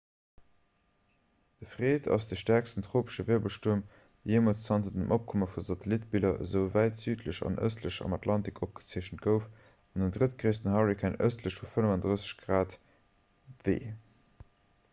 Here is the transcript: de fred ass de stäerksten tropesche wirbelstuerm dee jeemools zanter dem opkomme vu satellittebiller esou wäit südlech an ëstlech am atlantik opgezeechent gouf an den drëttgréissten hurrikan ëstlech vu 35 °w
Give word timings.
de 1.63 1.67
fred 1.73 2.07
ass 2.13 2.23
de 2.29 2.37
stäerksten 2.41 2.85
tropesche 2.85 3.25
wirbelstuerm 3.31 3.81
dee 3.89 4.31
jeemools 4.35 4.63
zanter 4.69 4.93
dem 4.95 5.11
opkomme 5.17 5.47
vu 5.51 5.63
satellittebiller 5.67 6.39
esou 6.45 6.63
wäit 6.77 7.03
südlech 7.03 7.43
an 7.49 7.59
ëstlech 7.67 7.99
am 8.07 8.17
atlantik 8.19 8.61
opgezeechent 8.69 9.23
gouf 9.27 9.47
an 9.49 10.05
den 10.05 10.15
drëttgréissten 10.17 10.71
hurrikan 10.77 11.19
ëstlech 11.27 11.59
vu 11.61 11.69
35 11.75 12.81
°w 13.61 13.77